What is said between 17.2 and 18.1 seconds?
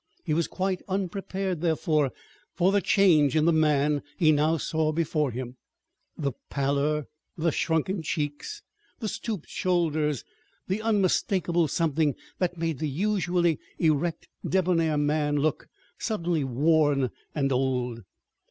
and old.